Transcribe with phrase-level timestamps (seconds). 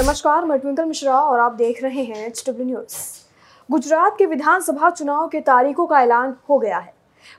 [0.00, 2.94] नमस्कार, मैं ट्विंकल मिश्रा और आप देख रहे हैं एच डब्ल्यू न्यूज़
[3.68, 6.92] गुजरात के विधानसभा चुनाव के तारीखों का ऐलान हो गया है।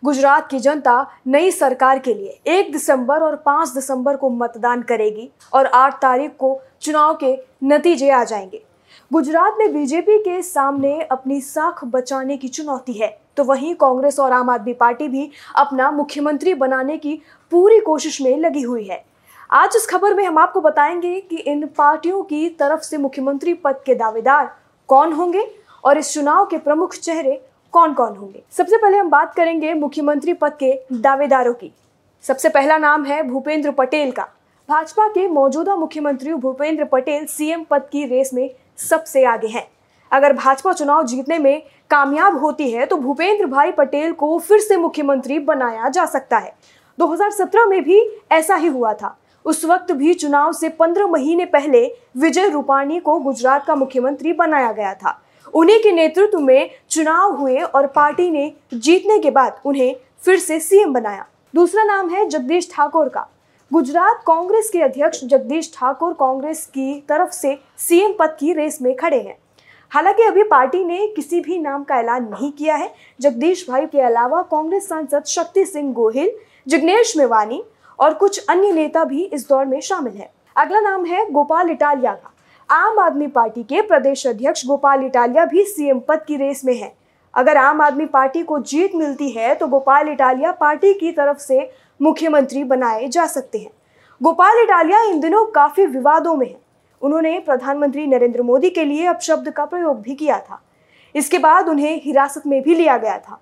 [0.04, 5.30] गुजरात की जनता नई सरकार के लिए एक दिसंबर और पाँच दिसंबर को मतदान करेगी
[5.54, 8.64] और आठ तारीख को चुनाव के नतीजे आ जाएँगे।
[9.12, 14.32] गुजरात में बीजेपी के सामने अपनी साख बचाने की चुनौती है तो वहीं कांग्रेस और
[14.32, 19.06] आम आदमी पार्टी भी अपना मुख्यमंत्री बनाने की पूरी कोशिश में लगी हुई है।
[19.52, 23.82] आज इस खबर में हम आपको बताएँगे कि इन पार्टियों की तरफ़ से मुख्यमंत्री पद
[23.86, 24.50] के दावेदार
[24.88, 25.44] कौन होंगे
[25.84, 27.34] और इस चुनाव के प्रमुख चेहरे
[27.74, 31.72] कौन कौन होंगे। सबसे पहले हम बात करेंगे मुख्यमंत्री पद के दावेदारों की।
[32.24, 34.28] सबसे पहला नाम है भूपेंद्र पटेल का।
[34.70, 38.50] भाजपा के मौजूदा मुख्यमंत्री भूपेंद्र पटेल सीएम पद की रेस में
[38.90, 39.68] सबसे आगे हैं।
[40.12, 44.78] अगर भाजपा चुनाव जीतने में कामयाब होती है तो भूपेंद्र भाई पटेल को फिर से
[44.78, 46.56] मुख्यमंत्री बनाया जा सकता है।
[47.00, 51.96] 2017 में भी ऐसा ही हुआ था। उस वक्त भी चुनाव से 15 महीने पहले
[52.18, 55.22] विजय रूपाणी को गुजरात का मुख्यमंत्री बनाया गया था।
[55.54, 60.60] उन्हीं के नेतृत्व में चुनाव हुए और पार्टी ने जीतने के बाद उन्हें फिर से
[60.60, 61.26] सीएम बनाया।
[61.56, 63.28] दूसरा नाम है जगदीश ठाकुर का।
[63.74, 68.96] गुजरात कांग्रेस के अध्यक्ष जगदीश ठाकुर कांग्रेस की तरफ़ से सीएम पद की रेस में
[68.96, 69.38] खड़े हैं।
[69.90, 74.02] हालाँकि अभी पार्टी ने किसी भी नाम का ऐलान नहीं किया है। जगदीश भाई के
[74.02, 76.32] अलावा कांग्रेस सांसद शक्ति सिंह गोहिल,
[76.68, 77.64] जिग्नेश मेवानी
[78.02, 82.14] और कुछ अन्य नेता भी इस दौर में शामिल है। अगला नाम है गोपाल इटालिया
[82.14, 82.34] का
[82.70, 86.94] आम आदमी पार्टी के प्रदेश अध्यक्ष गोपाल इटालिया भी सीएम पद की रेस में है।
[87.34, 91.70] अगर आम आदमी पार्टी को जीत मिलती है तो गोपाल इटालिया पार्टी की तरफ़ से
[92.00, 93.72] मुख्यमंत्री बनाए जा सकते हैं।
[94.22, 96.60] गोपाल इटालिया इन दिनों काफ़ी विवादों में है।
[97.02, 100.62] उन्होंने प्रधानमंत्री नरेंद्र मोदी के लिए अपशब्द का प्रयोग भी किया था।
[101.16, 103.40] इसके बाद उन्हें हिरासत में भी लिया गया था।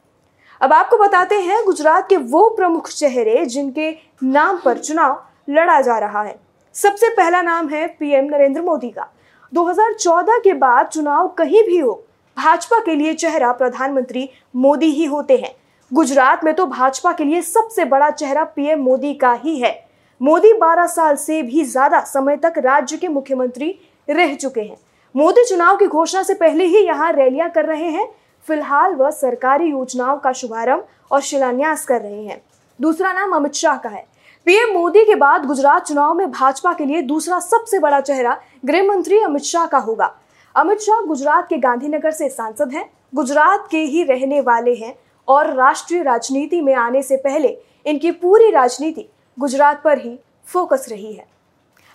[0.62, 3.92] अब आपको बताते हैं गुजरात के वो प्रमुख चेहरे जिनके
[4.24, 6.36] नाम पर चुनाव लड़ा जा रहा है।
[6.76, 9.08] सबसे पहला नाम है पीएम नरेंद्र मोदी का।
[9.52, 11.94] 2014 के बाद चुनाव कहीं भी हो,
[12.38, 15.56] भाजपा के लिए चेहरा प्रधानमंत्री मोदी ही होते हैं।
[15.92, 19.74] गुजरात में तो भाजपा के लिए सबसे बड़ा चेहरा पीएम मोदी का ही है।
[20.22, 23.78] मोदी 12 साल से भी ज़्यादा समय तक राज्य के मुख्यमंत्री
[24.08, 24.78] रह चुके हैं।
[25.16, 28.10] मोदी चुनाव की घोषणा से पहले ही यहाँ रैलियाँ कर रहे हैं।
[28.50, 32.42] फ़िलहाल वह सरकारी योजनाओं का शुभारंभ और शिलान्यास कर रहे हैं।
[32.80, 34.06] दूसरा नाम अमित शाह का है।
[34.48, 38.84] पीएम मोदी के बाद गुजरात चुनाव में भाजपा के लिए दूसरा सबसे बड़ा चेहरा गृह
[38.84, 40.12] मंत्री अमित शाह का होगा।
[40.56, 44.94] अमित शाह गुजरात के गांधीनगर से सांसद हैं। गुजरात के ही रहने वाले हैं
[45.28, 51.14] और राष्ट्रीय राजनीति में आने से पहले इनकी पूरी राजनीति गुजरात पर ही फोकस रही
[51.14, 51.26] है।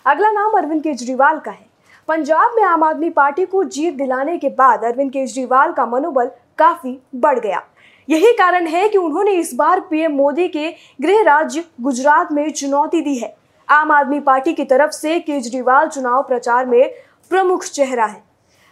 [0.05, 1.65] अगला नाम अरविंद केजरीवाल का है।
[2.07, 6.99] पंजाब में आम आदमी पार्टी को जीत दिलाने के बाद अरविंद केजरीवाल का मनोबल काफ़ी
[7.15, 7.63] बढ़ गया।
[8.09, 13.01] यही कारण है कि उन्होंने इस बार पीएम मोदी के गृह राज्य गुजरात में चुनौती
[13.01, 13.35] दी है।
[13.69, 16.93] आम आदमी पार्टी की तरफ़ से केजरीवाल चुनाव प्रचार में
[17.29, 18.23] प्रमुख चेहरा है।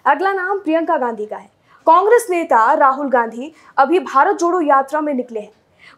[0.05, 1.49] अगला नाम प्रियंका गांधी का है।
[1.87, 5.51] कांग्रेस नेता राहुल गांधी अभी भारत जोड़ो यात्रा में निकले हैं।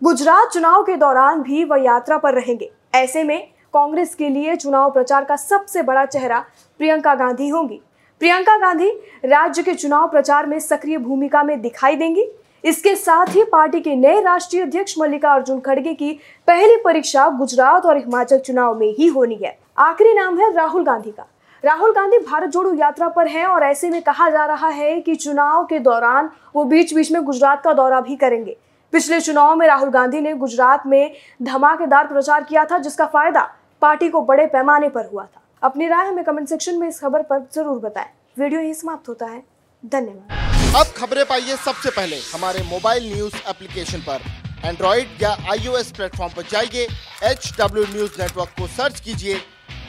[0.04, 4.92] गुजरात चुनाव के दौरान भी वह यात्रा पर रहेंगे। ऐसे में कांग्रेस के लिए चुनाव
[4.92, 6.46] प्रचार का सबसे बड़ा चेहरा
[6.78, 7.82] प्रियंका गांधी होंगी।
[8.22, 8.90] प्रियंका गांधी
[9.26, 12.26] राज्य के चुनाव प्रचार में सक्रिय भूमिका में दिखाई देंगी।
[12.64, 16.12] इसके साथ ही पार्टी के नए राष्ट्रीय अध्यक्ष मल्लिकार्जुन खड़गे की
[16.48, 21.12] पहली परीक्षा गुजरात और हिमाचल चुनाव में ही होनी है। आखिरी नाम है राहुल गांधी
[21.12, 21.28] का।
[21.64, 25.16] राहुल गांधी भारत जोड़ो यात्रा पर हैं और ऐसे में कहा जा रहा है कि
[25.16, 28.58] चुनाव के दौरान वो बीच बीच में गुजरात का दौरा भी करेंगे।
[28.94, 31.12] पिछले चुनाव में राहुल गांधी ने गुजरात में
[31.42, 33.50] धमाकेदार प्रचार किया था, जिसका फ़ायदा
[33.82, 37.22] पार्टी को बड़े पैमाने पर हुआ था। अपनी राय हमें कमेंट सेक्शन में इस खबर
[37.30, 38.08] पर ज़रूर बताएँ।
[38.40, 39.40] वीडियो यही समाप्त होता है।
[39.84, 44.22] धन्यवाद। अब खबरें पाइए सबसे पहले। हमारे मोबाइल न्यूज़ एप्लीकेशन पर।
[44.66, 46.88] एंड्रॉइड या आईओएस प्लेटफॉर्म पर जाइए।
[47.32, 49.38] एच डब्ल्यू न्यूज़ नेटवर्क को सर्च कीजिए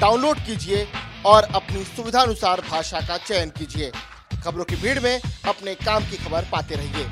[0.01, 0.87] डाउनलोड कीजिए
[1.27, 3.91] और अपनी सुविधानुसार भाषा का चयन कीजिए।
[4.45, 7.07] खबरों की भीड़ में अपने काम की खबर पाते रहिए।